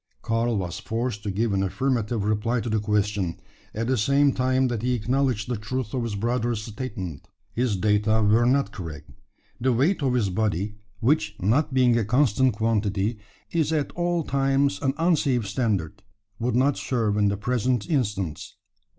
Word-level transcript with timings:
Karl 0.23 0.57
was 0.57 0.79
forced 0.79 1.21
to 1.21 1.29
give 1.29 1.53
an 1.53 1.61
affirmative 1.61 2.23
reply 2.23 2.59
to 2.59 2.71
the 2.71 2.79
question, 2.79 3.39
at 3.71 3.85
the 3.85 3.97
same 3.99 4.31
time 4.33 4.67
that 4.67 4.81
he 4.81 4.93
acknowledged 4.95 5.47
the 5.47 5.55
truth 5.55 5.93
of 5.93 6.01
his 6.01 6.15
brother's 6.15 6.63
statement. 6.63 7.27
His 7.53 7.75
data 7.77 8.23
were 8.23 8.47
not 8.47 8.71
correct. 8.71 9.11
The 9.59 9.71
weight 9.71 10.01
of 10.01 10.15
his 10.15 10.31
body 10.31 10.79
which, 11.01 11.35
not 11.39 11.71
being 11.71 11.99
a 11.99 12.03
constant 12.03 12.53
quantity, 12.55 13.19
is 13.51 13.71
at 13.71 13.91
all 13.91 14.23
times 14.23 14.81
an 14.81 14.95
unsafe 14.97 15.47
standard 15.47 16.01
would 16.39 16.55
not 16.55 16.77
serve 16.79 17.15
in 17.15 17.27
the 17.27 17.37
present 17.37 17.87
instance. 17.87 18.55